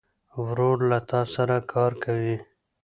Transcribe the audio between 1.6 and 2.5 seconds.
کار کوي.